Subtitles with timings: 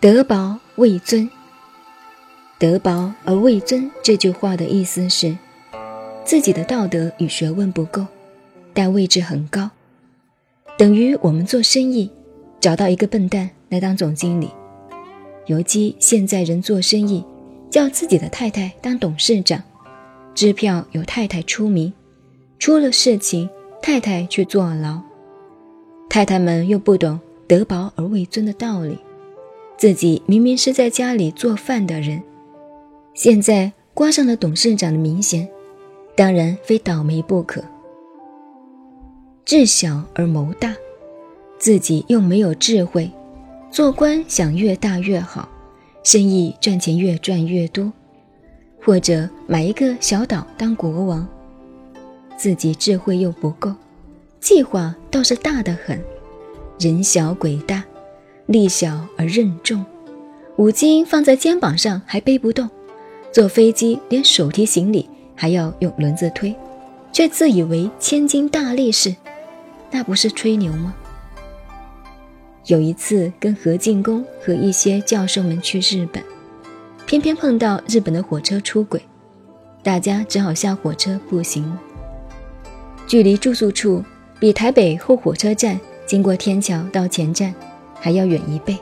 [0.00, 1.28] 德薄位尊，
[2.58, 5.36] 德薄而位尊这句话的意思是，
[6.24, 8.06] 自己的道德与学问不够，
[8.72, 9.68] 但位置很高，
[10.78, 12.10] 等于我们做生意
[12.60, 14.50] 找到一个笨蛋来当总经理，
[15.44, 17.22] 尤其现在人做生意
[17.70, 19.62] 叫自己的太太当董事长，
[20.40, 21.92] 支票由太太出名，
[22.58, 23.46] 出了事情
[23.82, 24.98] 太太去坐牢，
[26.08, 28.96] 太太们又不懂得薄而位尊的道理。
[29.76, 32.22] 自己明明是在家里做饭的人，
[33.12, 35.46] 现在挂上了董事长的名衔，
[36.16, 37.62] 当然非倒霉不可。
[39.44, 40.74] 智小而谋大，
[41.58, 43.10] 自己又没有智慧，
[43.70, 45.46] 做官想越大越好，
[46.02, 47.92] 生意赚钱越赚越多，
[48.82, 51.26] 或者买一个小岛当国王，
[52.36, 53.72] 自己智慧又不够，
[54.40, 56.02] 计划倒是大得很，
[56.78, 57.84] 人小鬼大。
[58.46, 59.86] 力小而任重，
[60.56, 62.68] 五斤放在肩膀上还背不动，
[63.30, 66.52] 坐飞机连手提行李还要用轮子推，
[67.12, 69.14] 却自以为千斤大力士，
[69.92, 70.92] 那不是吹牛吗？
[72.66, 76.20] 有一次跟何进公和一些教授们去日本，
[77.10, 79.02] 偏偏碰到日本的火车出轨，
[79.82, 81.76] 大家只好下火车步行。
[83.04, 84.00] 距离住宿处
[84.38, 87.52] 比台北后火车站经过天桥到前站。
[87.98, 88.78] 还要远一倍，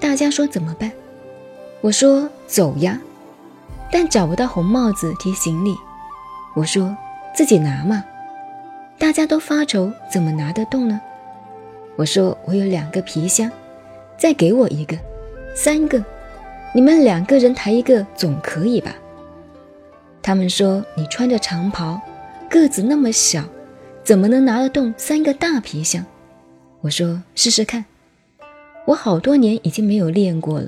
[0.00, 0.90] 大家说怎么办？
[1.80, 3.00] 我说走呀，
[3.92, 5.76] 但找不到红帽子提行李。
[6.56, 6.94] 我说
[7.36, 8.04] 自己拿嘛，
[8.98, 11.00] 大家都发愁怎么拿得动呢？
[11.94, 13.48] 我说我有两个皮箱，
[14.18, 14.98] 再给我一个，
[15.54, 16.04] 三个，
[16.76, 18.96] 你们两个人抬一个总可以吧？
[20.20, 22.00] 他们说你穿着长袍，
[22.50, 23.44] 个子那么小，
[24.02, 26.04] 怎么能拿得动三个大皮箱？
[26.80, 27.84] 我说试试看。
[28.86, 30.66] 我好多年已经没有练过了，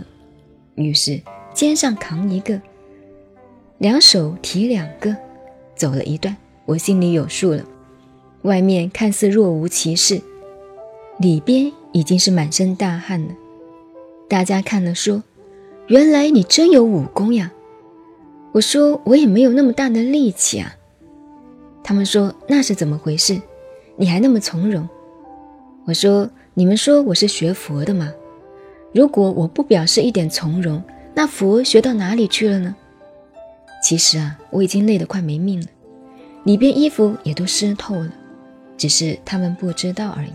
[0.77, 1.21] 于是
[1.53, 2.61] 肩上扛一个，
[3.79, 5.15] 两手提两个，
[5.75, 7.65] 走了一段，我心里有数了。
[8.43, 10.23] 外面看似若无其事，
[11.19, 13.35] 里边已经是满身大汗了。
[14.29, 15.25] 大家看了说
[15.89, 17.53] ：“原来你真有武功呀！”
[18.53, 20.75] 我说：“我也没有那么大的力气啊。”
[21.83, 23.41] 他们说：“那是怎么回事？
[23.97, 24.89] 你还那么从容？”
[25.87, 26.29] 我说。
[26.59, 28.11] 你们说我是学佛的吗？
[28.95, 30.83] 如果我不表示一点从容，
[31.15, 32.75] 那佛学到哪里去了呢？
[33.85, 35.67] 其实啊，我已经累得快没命了，
[36.45, 38.11] 里边衣服也都湿透了，
[38.79, 40.33] 只是他们不知道而已。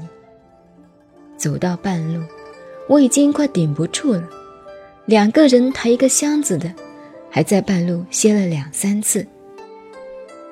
[1.37, 2.21] 走到半路，
[2.87, 4.23] 我已经快顶不住了，
[5.11, 6.73] 两个人抬一个箱子的，
[7.29, 9.27] 还在半路歇了两三次。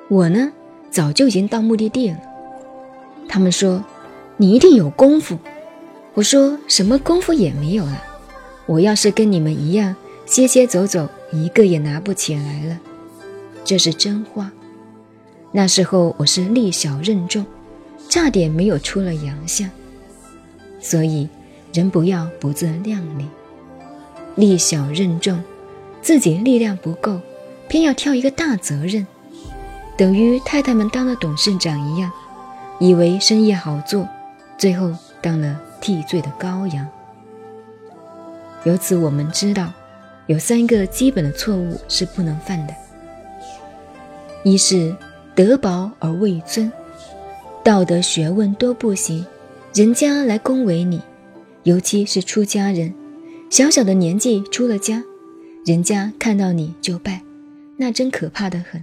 [0.06, 0.52] 我呢，
[0.90, 2.18] 早就已经到目的地了。
[3.26, 3.82] 他们说，
[4.36, 5.38] 你一定有功夫。
[6.12, 8.02] 我说什么功夫也没有了，
[8.66, 12.78] 我要是跟你们一样歇歇走走，一个也拿不起来了，
[13.64, 14.52] 这是真话。
[15.52, 17.46] 那时候我是力小任重，
[18.10, 19.70] 差点没有出了洋相。
[20.78, 21.26] 所以
[21.72, 23.24] 人不要不自量力，
[24.40, 25.40] 力小任重，
[26.02, 27.20] 自己力量不够，
[27.68, 29.06] 偏要挑一个大责任，
[29.96, 32.10] 等于太太们当了董事长一样，
[32.80, 34.08] 以为生意好做，
[34.58, 35.60] 最后当了。
[35.82, 36.86] 替罪的羔羊。
[38.64, 39.72] 由此，我们知道
[40.26, 42.74] 有三个基本的错误是不能犯的：
[44.44, 44.94] 一是
[45.34, 46.70] 德薄而位尊，
[47.64, 49.24] 道德学问都不行，
[49.72, 51.00] 人家来恭维你，
[51.62, 52.92] 尤其是出家人，
[53.50, 55.02] 小小的年纪出了家，
[55.66, 57.20] 人家看到你就拜，
[57.76, 58.82] 那真可怕的很。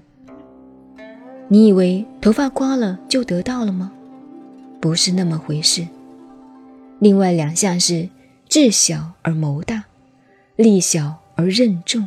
[1.47, 3.93] 你以为头发刮了就得到了吗？
[4.81, 5.87] 不是那么回事。
[6.99, 8.09] 另外两项是
[8.49, 9.85] 智小而谋大，
[10.57, 12.05] 力小而任重。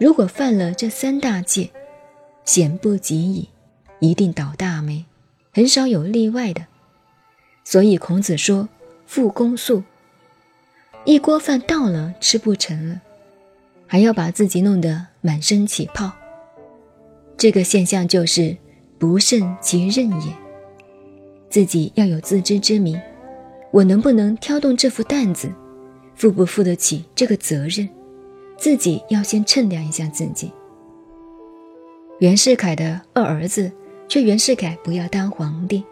[0.00, 1.70] 如果犯了这三大戒，
[2.44, 3.48] 险不及矣，
[4.00, 5.04] 一定倒大霉，
[5.52, 6.66] 很少有例外的。
[7.62, 8.68] 所以孔子说
[9.06, 9.84] ：“复公素，
[11.04, 13.00] 一锅饭倒了吃不成了，
[13.86, 16.10] 还要把自己弄得满身起泡。
[17.36, 18.56] 这个现象就是
[18.98, 20.32] 不胜其任也。
[21.50, 23.00] 自己要有自知之明。”
[23.74, 25.52] 我能不能挑动这副担子，
[26.14, 27.88] 负不负得起这个责任，
[28.56, 30.52] 自己要先称量一下自己。
[32.20, 33.72] 袁世凯的二儿子
[34.06, 35.82] 劝袁世凯不要当皇帝，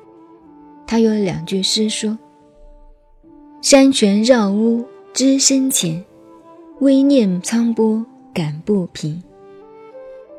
[0.86, 2.16] 他有两句诗说
[3.60, 6.02] ：“山泉绕屋知深浅，
[6.80, 9.22] 微念沧波感不平。”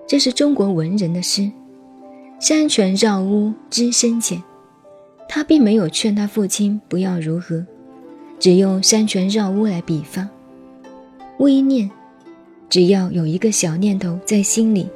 [0.08, 1.52] 这是中国文人的诗，
[2.40, 4.42] 山泉绕屋知深浅。
[5.30, 7.66] 他并没有劝他父亲不要如何，
[8.40, 10.28] 只用山泉绕屋来比方。
[11.38, 11.90] 微念，
[12.68, 14.90] 只要有一个小念头在心里，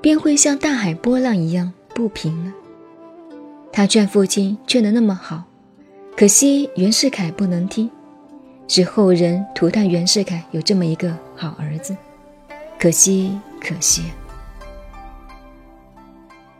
[0.00, 2.52] 便会像大海波浪一样不平了。
[3.72, 5.44] 他劝父亲劝得那么好，
[6.14, 7.90] 可惜袁世凯不能听，
[8.68, 11.96] 使后人涂炭袁世凯有这么一个好儿子，
[12.78, 14.04] 可惜可惜。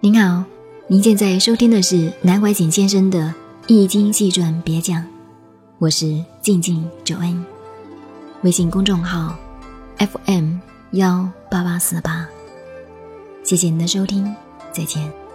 [0.01, 0.43] 您好，
[0.87, 3.19] 您现在收听的是南怀瑾先生的
[3.67, 5.03] 《易经细传别讲》，
[5.79, 7.45] 我是静静九恩，
[8.41, 9.37] 微信公众号
[9.99, 10.57] FM
[10.93, 12.27] 幺八八四八，
[13.45, 14.35] 谢谢您的收听，
[14.73, 15.28] 再见。